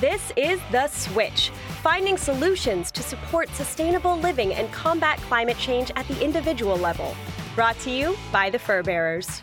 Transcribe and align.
This 0.00 0.32
is 0.36 0.60
The 0.70 0.86
Switch, 0.86 1.50
finding 1.82 2.16
solutions 2.16 2.92
to 2.92 3.02
support 3.02 3.48
sustainable 3.48 4.16
living 4.16 4.54
and 4.54 4.70
combat 4.70 5.18
climate 5.22 5.58
change 5.58 5.90
at 5.96 6.06
the 6.06 6.24
individual 6.24 6.76
level. 6.76 7.16
Brought 7.56 7.80
to 7.80 7.90
you 7.90 8.16
by 8.30 8.48
the 8.48 8.60
Fur 8.60 8.84
Bearers. 8.84 9.42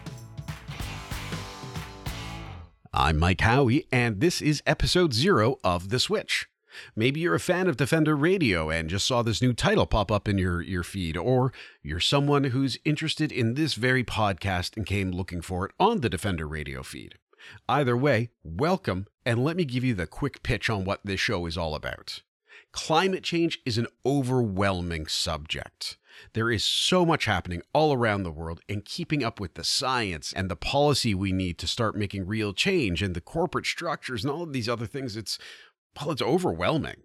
I'm 2.94 3.20
Mike 3.20 3.42
Howie, 3.42 3.86
and 3.92 4.22
this 4.22 4.42
is 4.42 4.64
episode 4.66 5.14
zero 5.14 5.58
of 5.62 5.90
The 5.90 6.00
Switch. 6.00 6.48
Maybe 6.96 7.20
you're 7.20 7.36
a 7.36 7.40
fan 7.42 7.68
of 7.68 7.76
Defender 7.76 8.16
Radio 8.16 8.70
and 8.70 8.90
just 8.90 9.06
saw 9.06 9.22
this 9.24 9.42
new 9.42 9.52
title 9.52 9.86
pop 9.86 10.10
up 10.10 10.26
in 10.26 10.38
your, 10.38 10.62
your 10.62 10.84
feed, 10.84 11.18
or 11.18 11.52
you're 11.84 12.00
someone 12.00 12.46
who's 12.46 12.78
interested 12.86 13.30
in 13.30 13.56
this 13.56 13.74
very 13.74 14.06
podcast 14.06 14.78
and 14.78 14.86
came 14.86 15.12
looking 15.12 15.42
for 15.42 15.66
it 15.66 15.74
on 15.82 16.00
the 16.00 16.10
Defender 16.10 16.48
Radio 16.48 16.82
feed. 16.82 17.16
Either 17.68 17.96
way, 17.98 18.30
welcome, 18.44 19.08
and 19.26 19.44
let 19.44 19.56
me 19.56 19.66
give 19.66 19.84
you 19.84 19.94
the 19.94 20.08
quick 20.08 20.44
pitch 20.44 20.70
on 20.70 20.86
what 20.86 21.02
this 21.04 21.20
show 21.20 21.46
is 21.46 21.58
all 21.58 21.76
about. 21.76 22.22
Climate 22.72 23.24
change 23.24 23.60
is 23.66 23.78
an 23.78 23.88
overwhelming 24.06 25.08
subject. 25.08 25.98
There 26.34 26.52
is 26.52 26.64
so 26.64 27.06
much 27.06 27.26
happening 27.26 27.62
all 27.74 27.94
around 27.94 28.24
the 28.24 28.32
world, 28.32 28.62
and 28.68 28.86
keeping 28.86 29.24
up 29.24 29.40
with 29.40 29.56
the 29.56 29.64
science 29.64 30.34
and 30.34 30.50
the 30.50 30.56
policy 30.56 31.14
we 31.14 31.32
need 31.32 31.58
to 31.60 31.68
start 31.68 31.98
making 31.98 32.28
real 32.28 32.54
change 32.54 33.02
and 33.02 33.16
the 33.16 33.22
corporate 33.22 33.66
structures 33.66 34.24
and 34.24 34.32
all 34.32 34.44
of 34.44 34.54
these 34.54 34.70
other 34.70 34.86
things, 34.86 35.16
it's 35.16 35.38
well, 36.00 36.12
it's 36.12 36.22
overwhelming. 36.22 37.04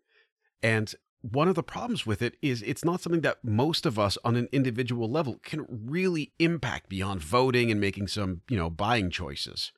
And 0.62 0.95
one 1.23 1.48
of 1.48 1.55
the 1.55 1.62
problems 1.62 2.07
with 2.07 2.23
it 2.23 2.37
is 2.41 2.62
it's 2.62 2.84
not 2.84 3.01
something 3.01 3.20
that 3.20 3.45
most 3.45 3.84
of 3.87 3.98
us 3.98 4.17
on 4.25 4.37
an 4.37 4.48
individual 4.53 5.11
level 5.11 5.39
can 5.43 5.67
really 5.69 6.33
impact 6.39 6.89
beyond 6.89 7.20
voting 7.20 7.70
and 7.70 7.81
making 7.81 8.09
some, 8.09 8.41
you 8.48 8.57
know, 8.57 8.70
buying 8.70 9.11
choices. 9.11 9.73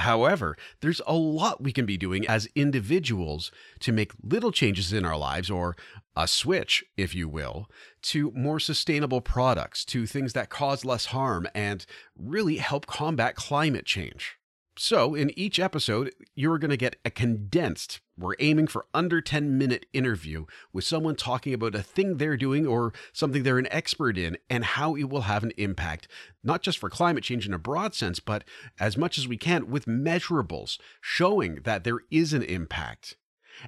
However, 0.00 0.56
there's 0.80 1.02
a 1.06 1.14
lot 1.14 1.62
we 1.62 1.72
can 1.72 1.84
be 1.84 1.96
doing 1.96 2.26
as 2.26 2.48
individuals 2.54 3.52
to 3.80 3.92
make 3.92 4.12
little 4.22 4.50
changes 4.50 4.92
in 4.92 5.04
our 5.04 5.16
lives, 5.16 5.50
or 5.50 5.76
a 6.16 6.26
switch, 6.26 6.82
if 6.96 7.14
you 7.14 7.28
will, 7.28 7.68
to 8.02 8.32
more 8.34 8.58
sustainable 8.58 9.20
products, 9.20 9.84
to 9.86 10.06
things 10.06 10.32
that 10.32 10.48
cause 10.48 10.84
less 10.84 11.06
harm, 11.06 11.46
and 11.54 11.84
really 12.16 12.56
help 12.56 12.86
combat 12.86 13.36
climate 13.36 13.84
change. 13.84 14.39
So, 14.82 15.14
in 15.14 15.30
each 15.38 15.60
episode, 15.60 16.14
you're 16.34 16.56
going 16.56 16.70
to 16.70 16.76
get 16.78 16.96
a 17.04 17.10
condensed, 17.10 18.00
we're 18.16 18.32
aiming 18.38 18.68
for 18.68 18.86
under 18.94 19.20
10 19.20 19.58
minute 19.58 19.84
interview 19.92 20.46
with 20.72 20.84
someone 20.84 21.16
talking 21.16 21.52
about 21.52 21.74
a 21.74 21.82
thing 21.82 22.16
they're 22.16 22.38
doing 22.38 22.66
or 22.66 22.94
something 23.12 23.42
they're 23.42 23.58
an 23.58 23.70
expert 23.70 24.16
in 24.16 24.38
and 24.48 24.64
how 24.64 24.96
it 24.96 25.10
will 25.10 25.20
have 25.20 25.42
an 25.42 25.52
impact, 25.58 26.08
not 26.42 26.62
just 26.62 26.78
for 26.78 26.88
climate 26.88 27.24
change 27.24 27.46
in 27.46 27.52
a 27.52 27.58
broad 27.58 27.94
sense, 27.94 28.20
but 28.20 28.42
as 28.78 28.96
much 28.96 29.18
as 29.18 29.28
we 29.28 29.36
can 29.36 29.68
with 29.68 29.84
measurables 29.84 30.78
showing 31.02 31.56
that 31.64 31.84
there 31.84 32.00
is 32.10 32.32
an 32.32 32.42
impact 32.42 33.18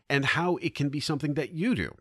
and 0.09 0.25
how 0.25 0.57
it 0.63 0.75
can 0.75 0.89
be 0.89 0.99
something 0.99 1.35
that 1.35 1.51
you 1.51 1.75
do 1.75 1.95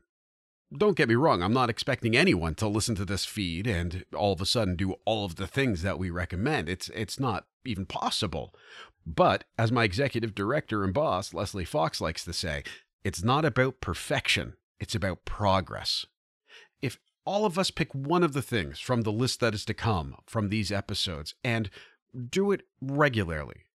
don't 0.75 0.95
get 0.95 1.09
me 1.09 1.15
wrong, 1.15 1.43
I'm 1.43 1.53
not 1.53 1.69
expecting 1.69 2.15
anyone 2.15 2.55
to 2.55 2.67
listen 2.67 2.95
to 2.95 3.05
this 3.05 3.25
feed 3.25 3.67
and 3.67 4.05
all 4.15 4.31
of 4.31 4.41
a 4.41 4.45
sudden 4.45 4.75
do 4.75 4.95
all 5.05 5.25
of 5.25 5.35
the 5.35 5.47
things 5.47 5.81
that 5.81 5.99
we 5.99 6.09
recommend. 6.09 6.69
It's 6.69 6.89
it's 6.89 7.19
not 7.19 7.45
even 7.65 7.85
possible. 7.85 8.55
But 9.05 9.45
as 9.57 9.71
my 9.71 9.83
executive 9.83 10.35
director 10.35 10.83
and 10.83 10.93
boss, 10.93 11.33
Lesley 11.33 11.65
Fox 11.65 11.99
likes 12.01 12.23
to 12.25 12.33
say, 12.33 12.63
it's 13.03 13.23
not 13.23 13.45
about 13.45 13.81
perfection, 13.81 14.53
it's 14.79 14.95
about 14.95 15.25
progress. 15.25 16.05
If 16.81 16.99
all 17.25 17.45
of 17.45 17.57
us 17.57 17.71
pick 17.71 17.93
one 17.93 18.23
of 18.23 18.33
the 18.33 18.41
things 18.41 18.79
from 18.79 19.01
the 19.01 19.11
list 19.11 19.39
that 19.39 19.53
is 19.53 19.65
to 19.65 19.73
come 19.73 20.15
from 20.25 20.49
these 20.49 20.71
episodes 20.71 21.33
and 21.43 21.69
do 22.29 22.51
it 22.51 22.61
regularly, 22.79 23.65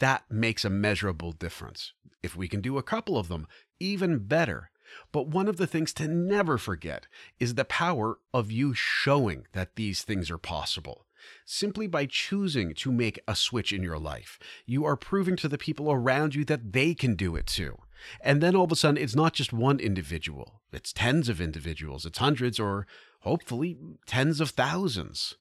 that 0.00 0.24
makes 0.30 0.64
a 0.64 0.70
measurable 0.70 1.32
difference. 1.32 1.92
If 2.22 2.36
we 2.36 2.48
can 2.48 2.60
do 2.60 2.78
a 2.78 2.82
couple 2.82 3.16
of 3.16 3.28
them, 3.28 3.46
even 3.78 4.26
better. 4.26 4.70
But 5.12 5.28
one 5.28 5.48
of 5.48 5.56
the 5.56 5.66
things 5.66 5.92
to 5.94 6.08
never 6.08 6.58
forget 6.58 7.06
is 7.38 7.54
the 7.54 7.64
power 7.64 8.18
of 8.32 8.50
you 8.50 8.74
showing 8.74 9.46
that 9.52 9.76
these 9.76 10.02
things 10.02 10.30
are 10.30 10.38
possible. 10.38 11.06
Simply 11.44 11.86
by 11.86 12.06
choosing 12.06 12.74
to 12.74 12.92
make 12.92 13.20
a 13.26 13.36
switch 13.36 13.72
in 13.72 13.82
your 13.82 13.98
life, 13.98 14.38
you 14.66 14.84
are 14.84 14.96
proving 14.96 15.36
to 15.36 15.48
the 15.48 15.58
people 15.58 15.90
around 15.90 16.34
you 16.34 16.44
that 16.46 16.72
they 16.72 16.94
can 16.94 17.14
do 17.14 17.36
it 17.36 17.46
too. 17.46 17.78
And 18.20 18.42
then 18.42 18.54
all 18.54 18.64
of 18.64 18.72
a 18.72 18.76
sudden, 18.76 19.02
it's 19.02 19.14
not 19.14 19.32
just 19.32 19.52
one 19.52 19.78
individual, 19.78 20.60
it's 20.72 20.92
tens 20.92 21.28
of 21.28 21.40
individuals, 21.40 22.04
it's 22.04 22.18
hundreds, 22.18 22.58
or 22.58 22.86
hopefully 23.20 23.76
tens 24.06 24.40
of 24.40 24.50
thousands. 24.50 25.36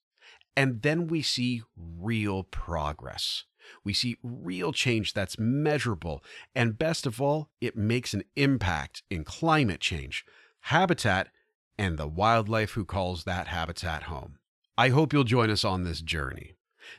And 0.56 0.82
then 0.82 1.08
we 1.08 1.22
see 1.22 1.64
real 1.76 2.44
progress. 2.44 3.46
We 3.84 3.94
see 3.94 4.18
real 4.22 4.72
change 4.72 5.14
that's 5.14 5.40
measurable. 5.40 6.24
And 6.54 6.78
best 6.78 7.06
of 7.06 7.22
all, 7.22 7.50
it 7.62 7.76
makes 7.76 8.14
an 8.14 8.24
impact 8.36 9.04
in 9.10 9.24
climate 9.24 9.80
change, 9.80 10.26
habitat, 10.62 11.30
and 11.78 11.98
the 11.98 12.08
wildlife 12.08 12.72
who 12.72 12.86
calls 12.86 13.24
that 13.24 13.48
habitat 13.48 14.04
home. 14.04 14.38
I 14.76 14.90
hope 14.90 15.14
you'll 15.14 15.24
join 15.24 15.52
us 15.52 15.64
on 15.64 15.84
this 15.84 16.02
journey. 16.02 16.54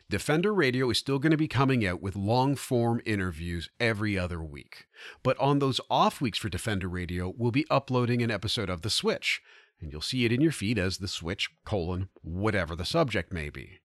Defender 0.09 0.55
Radio 0.55 0.91
is 0.91 0.99
still 0.99 1.19
going 1.19 1.33
to 1.33 1.37
be 1.37 1.49
coming 1.49 1.85
out 1.85 2.01
with 2.01 2.15
long 2.15 2.55
form 2.55 3.01
interviews 3.05 3.69
every 3.81 4.17
other 4.17 4.41
week. 4.41 4.87
But 5.25 5.37
on 5.39 5.59
those 5.59 5.81
off 5.91 6.21
weeks 6.21 6.39
for 6.39 6.49
Defender 6.49 6.89
Radio, 6.89 7.35
we'll 7.37 7.51
be 7.51 7.67
uploading 7.69 8.23
an 8.23 8.31
episode 8.31 8.71
of 8.71 8.83
The 8.83 8.91
Switch, 8.91 9.43
and 9.81 9.91
you'll 9.91 10.01
see 10.01 10.25
it 10.25 10.31
in 10.31 10.41
your 10.41 10.53
feed 10.53 10.79
as 10.79 10.99
The 10.99 11.09
Switch, 11.09 11.51
colon, 11.65 12.11
whatever 12.23 12.77
the 12.77 12.85
subject 12.85 13.33
may 13.33 13.51
be. 13.51 13.81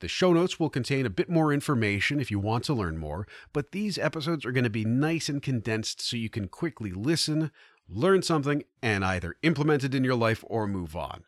The 0.00 0.08
show 0.08 0.32
notes 0.32 0.58
will 0.58 0.70
contain 0.70 1.04
a 1.04 1.10
bit 1.10 1.28
more 1.28 1.52
information 1.52 2.18
if 2.18 2.30
you 2.30 2.38
want 2.38 2.64
to 2.64 2.74
learn 2.74 2.96
more, 2.96 3.28
but 3.52 3.72
these 3.72 3.98
episodes 3.98 4.46
are 4.46 4.52
going 4.52 4.64
to 4.64 4.70
be 4.70 4.86
nice 4.86 5.28
and 5.28 5.42
condensed 5.42 6.00
so 6.00 6.16
you 6.16 6.30
can 6.30 6.48
quickly 6.48 6.92
listen, 6.92 7.50
learn 7.86 8.22
something, 8.22 8.64
and 8.82 9.04
either 9.04 9.36
implement 9.42 9.84
it 9.84 9.94
in 9.94 10.02
your 10.02 10.14
life 10.14 10.42
or 10.46 10.66
move 10.66 10.96
on. 10.96 11.24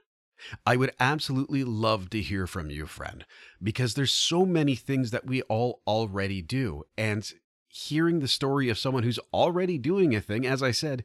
I 0.66 0.76
would 0.76 0.92
absolutely 1.00 1.64
love 1.64 2.10
to 2.10 2.20
hear 2.20 2.47
from 2.47 2.70
you, 2.70 2.86
friend, 2.86 3.25
because 3.62 3.94
there's 3.94 4.12
so 4.12 4.44
many 4.44 4.75
things 4.75 5.10
that 5.10 5.26
we 5.26 5.42
all 5.42 5.80
already 5.86 6.42
do. 6.42 6.84
And 6.97 7.30
hearing 7.69 8.20
the 8.20 8.28
story 8.28 8.69
of 8.69 8.78
someone 8.78 9.02
who's 9.02 9.20
already 9.32 9.78
doing 9.78 10.14
a 10.14 10.20
thing, 10.20 10.47
as 10.47 10.62
I 10.62 10.70
said, 10.70 11.04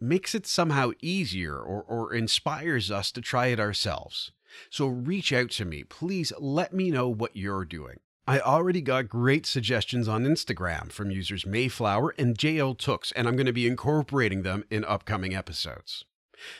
makes 0.00 0.34
it 0.34 0.46
somehow 0.46 0.90
easier 1.00 1.58
or, 1.58 1.82
or 1.82 2.14
inspires 2.14 2.90
us 2.90 3.10
to 3.12 3.20
try 3.20 3.46
it 3.46 3.60
ourselves. 3.60 4.32
So 4.70 4.86
reach 4.86 5.32
out 5.32 5.50
to 5.52 5.64
me. 5.64 5.84
Please 5.84 6.32
let 6.38 6.72
me 6.72 6.90
know 6.90 7.08
what 7.08 7.36
you're 7.36 7.64
doing. 7.64 7.98
I 8.28 8.40
already 8.40 8.80
got 8.80 9.08
great 9.08 9.46
suggestions 9.46 10.08
on 10.08 10.24
Instagram 10.24 10.90
from 10.90 11.12
users 11.12 11.46
Mayflower 11.46 12.12
and 12.18 12.36
JL 12.36 12.76
Tooks, 12.76 13.12
and 13.12 13.28
I'm 13.28 13.36
going 13.36 13.46
to 13.46 13.52
be 13.52 13.68
incorporating 13.68 14.42
them 14.42 14.64
in 14.68 14.84
upcoming 14.84 15.34
episodes. 15.34 16.04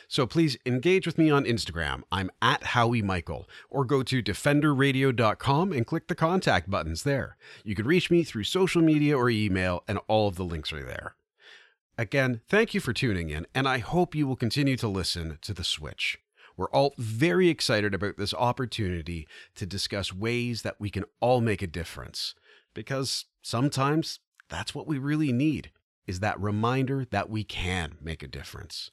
So 0.07 0.25
please 0.25 0.57
engage 0.65 1.05
with 1.05 1.17
me 1.17 1.29
on 1.29 1.45
Instagram. 1.45 2.01
I'm 2.11 2.31
at 2.41 2.63
Howie 2.63 3.01
Michael, 3.01 3.49
or 3.69 3.85
go 3.85 4.03
to 4.03 4.21
defenderradio.com 4.21 5.71
and 5.71 5.87
click 5.87 6.07
the 6.07 6.15
contact 6.15 6.69
buttons 6.69 7.03
there. 7.03 7.37
You 7.63 7.75
can 7.75 7.85
reach 7.85 8.09
me 8.11 8.23
through 8.23 8.45
social 8.45 8.81
media 8.81 9.17
or 9.17 9.29
email, 9.29 9.83
and 9.87 9.99
all 10.07 10.27
of 10.27 10.35
the 10.35 10.45
links 10.45 10.73
are 10.73 10.83
there. 10.83 11.15
Again, 11.97 12.41
thank 12.47 12.73
you 12.73 12.79
for 12.79 12.93
tuning 12.93 13.29
in, 13.29 13.47
and 13.55 13.67
I 13.67 13.79
hope 13.79 14.13
you 14.13 14.27
will 14.27 14.35
continue 14.35 14.77
to 14.77 14.87
listen 14.87 15.39
to 15.41 15.53
The 15.53 15.63
Switch. 15.63 16.19
We're 16.55 16.69
all 16.69 16.93
very 16.97 17.49
excited 17.49 17.93
about 17.93 18.17
this 18.17 18.33
opportunity 18.33 19.27
to 19.55 19.65
discuss 19.65 20.13
ways 20.13 20.63
that 20.63 20.79
we 20.79 20.89
can 20.89 21.05
all 21.19 21.41
make 21.41 21.61
a 21.61 21.67
difference. 21.67 22.35
Because 22.73 23.25
sometimes 23.41 24.19
that's 24.49 24.73
what 24.75 24.87
we 24.87 24.97
really 24.97 25.31
need 25.31 25.71
is 26.05 26.19
that 26.19 26.39
reminder 26.39 27.05
that 27.11 27.29
we 27.29 27.43
can 27.43 27.97
make 28.01 28.23
a 28.23 28.27
difference. 28.27 28.91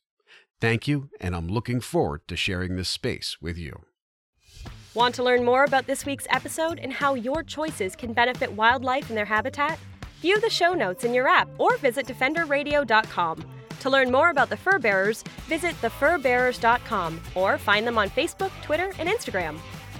Thank 0.65 0.89
you, 0.89 1.11
and 1.21 1.37
I'm 1.37 1.47
looking 1.47 1.79
forward 1.79 2.23
to 2.27 2.37
sharing 2.37 2.77
this 2.77 2.89
space 2.89 3.37
with 3.39 3.59
you. 3.59 3.83
Want 4.95 5.15
to 5.17 5.23
learn 5.23 5.45
more 5.45 5.65
about 5.65 5.87
this 5.87 6.07
week's 6.07 6.27
episode 6.31 6.79
and 6.79 6.91
how 6.91 7.13
your 7.13 7.43
choices 7.43 7.95
can 7.95 8.15
benefit 8.15 8.51
wildlife 8.51 9.11
and 9.11 9.19
their 9.19 9.27
habitat? 9.27 9.79
View 10.23 10.41
the 10.41 10.49
show 10.49 10.73
notes 10.73 11.05
in 11.05 11.13
your 11.13 11.29
app 11.29 11.49
or 11.59 11.77
visit 11.77 12.07
defenderradio.com. 12.07 13.45
To 13.81 13.91
learn 13.91 14.11
more 14.11 14.31
about 14.31 14.49
the 14.49 14.57
fur 14.57 14.79
bearers, 14.79 15.23
visit 15.49 15.75
thefurbearers.com 15.83 17.21
or 17.35 17.59
find 17.59 17.87
them 17.87 17.99
on 17.99 18.09
Facebook, 18.09 18.51
Twitter, 18.63 18.91
and 18.99 19.07
Instagram. 19.07 19.59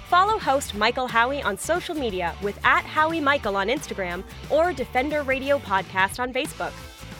Follow 0.09 0.39
host 0.39 0.73
Michael 0.73 1.05
Howie 1.05 1.43
on 1.43 1.59
social 1.59 1.93
media 1.93 2.33
with 2.41 2.59
at 2.65 2.85
Howie 2.85 3.21
Michael 3.21 3.55
on 3.55 3.67
Instagram 3.67 4.23
or 4.49 4.73
Defender 4.73 5.21
Radio 5.21 5.59
Podcast 5.59 6.19
on 6.19 6.33
Facebook. 6.33 6.73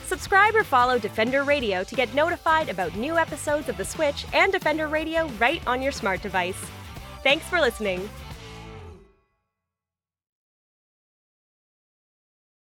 Subscribe 0.06 0.54
or 0.54 0.62
follow 0.62 1.00
Defender 1.00 1.42
Radio 1.42 1.82
to 1.82 1.96
get 1.96 2.14
notified 2.14 2.68
about 2.68 2.94
new 2.94 3.18
episodes 3.18 3.68
of 3.68 3.76
The 3.76 3.84
Switch 3.84 4.24
and 4.32 4.52
Defender 4.52 4.86
Radio 4.86 5.26
right 5.40 5.60
on 5.66 5.82
your 5.82 5.90
smart 5.90 6.22
device. 6.22 6.64
Thanks 7.24 7.44
for 7.46 7.60
listening. 7.60 8.08